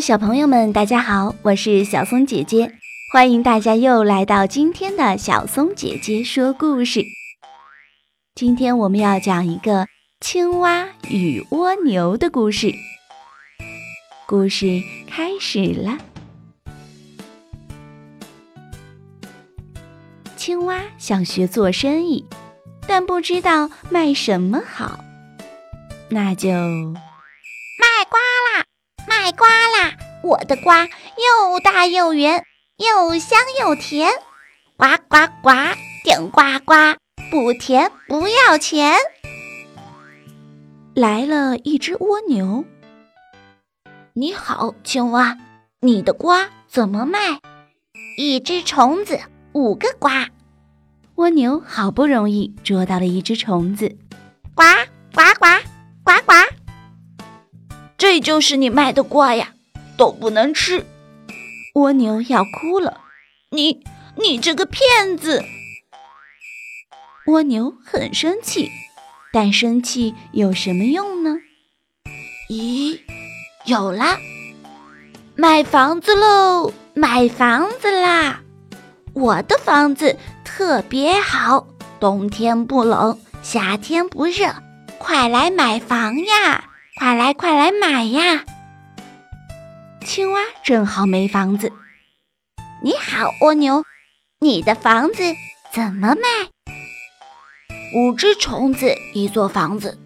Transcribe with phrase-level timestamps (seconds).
[0.00, 2.72] 小朋友们，大家好，我是小松姐姐，
[3.12, 7.02] 欢迎大家又来到今天的小松姐姐说故事。
[8.34, 9.86] 今天我们要讲一个
[10.20, 12.72] 青蛙与蜗牛的故事。
[14.26, 15.98] 故事开始了。
[20.36, 22.26] 青蛙想学做生意，
[22.86, 25.00] 但不知道卖什么好，
[26.10, 26.50] 那就。
[30.22, 32.44] 我的瓜又大又圆，
[32.76, 34.10] 又香又甜，
[34.76, 35.50] 呱呱呱，
[36.04, 36.74] 顶呱呱，
[37.30, 38.96] 不甜不要钱。
[40.94, 42.64] 来了一只蜗牛。
[44.14, 45.36] 你好，青蛙，
[45.80, 47.40] 你的瓜怎么卖？
[48.16, 49.20] 一只虫子，
[49.52, 50.28] 五个瓜。
[51.16, 53.96] 蜗牛好不容易捉到了一只虫子，
[54.54, 54.62] 呱
[55.14, 55.46] 呱呱
[56.02, 56.32] 呱呱。
[57.98, 59.54] 这就是你卖的瓜呀，
[59.96, 60.84] 都不能吃。
[61.74, 63.00] 蜗牛要哭了，
[63.50, 63.82] 你
[64.16, 65.42] 你这个骗子！
[67.26, 68.70] 蜗牛很生气，
[69.32, 71.36] 但生气有什么用呢？
[72.48, 73.00] 咦，
[73.64, 74.18] 有啦！
[75.34, 78.40] 买房子喽，买房子啦！
[79.12, 81.66] 我的房子特别好，
[81.98, 84.54] 冬天不冷，夏天不热，
[84.98, 86.70] 快来买房呀！
[86.98, 88.44] 快来快来买呀！
[90.06, 91.72] 青蛙正好没房子。
[92.80, 93.84] 你好，蜗牛，
[94.38, 95.24] 你的房子
[95.72, 96.22] 怎么卖？
[97.92, 99.98] 五只虫子一座房子。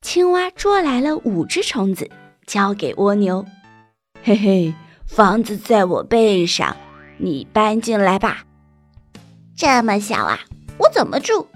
[0.00, 2.10] 青蛙捉来了五只虫子，
[2.44, 3.46] 交给蜗牛。
[4.24, 4.74] 嘿嘿，
[5.06, 6.76] 房子在我背上，
[7.18, 8.42] 你搬进来吧。
[9.56, 10.40] 这么小啊，
[10.78, 11.46] 我怎么住？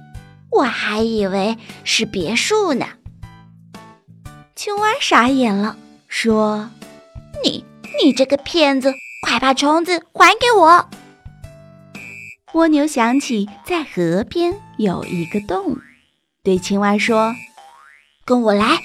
[0.52, 2.86] 我还以为是别墅呢。
[4.54, 6.70] 青蛙傻眼了，说
[7.42, 7.64] ：“你，
[8.02, 8.92] 你这个骗子，
[9.22, 10.88] 快把虫子还给我！”
[12.54, 15.78] 蜗牛想起在河边有一个洞，
[16.42, 17.34] 对青蛙说
[18.24, 18.80] ：“跟我来，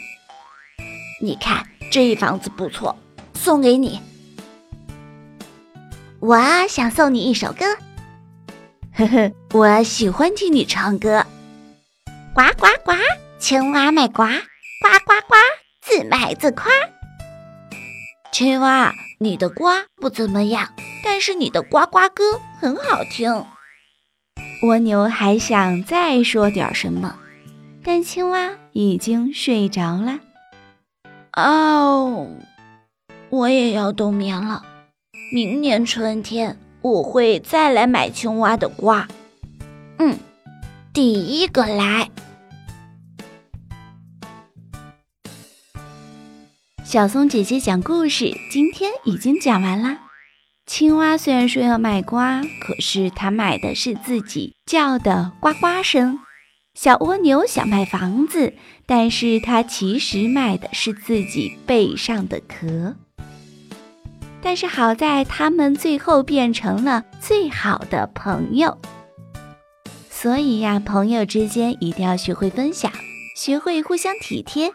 [1.21, 2.97] 你看这房子不错，
[3.33, 4.01] 送给你。
[6.19, 7.65] 我想送你一首歌，
[8.95, 11.25] 呵呵，我喜欢听你唱歌。
[12.33, 12.93] 呱呱呱，
[13.39, 15.35] 青蛙卖瓜，呱呱呱。”
[15.83, 16.71] 自卖自夸，
[18.41, 20.69] 青蛙，你的瓜不怎么样，
[21.03, 23.45] 但是你的呱呱歌很好听。
[24.63, 27.19] 蜗牛还想再说点什么，
[27.83, 30.17] 但青蛙已经睡着了。
[31.33, 32.29] 哦，
[33.29, 34.65] 我也要冬眠了。
[35.31, 39.07] 明年春天我会再来买青蛙的瓜。
[39.99, 40.17] 嗯，
[40.91, 42.09] 第一个来。
[46.91, 49.99] 小松姐姐讲故事，今天已经讲完啦。
[50.65, 56.19] 青蛙虽然说要卖瓜，可是它卖的是自己叫的呱呱声。
[56.73, 62.97] 小蜗牛想卖房子，但是它其实卖的是自己背上的壳。
[64.41, 68.77] 但是好在他们最后变成了最好的朋友。
[70.09, 72.91] 所以呀，朋友之间一定要学会分享，
[73.37, 74.73] 学会互相体贴。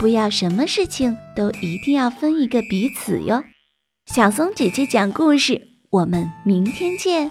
[0.00, 3.44] 不要什么事情都一定要分一个彼此哟。
[4.06, 7.30] 小松姐姐讲故事，我们明天见。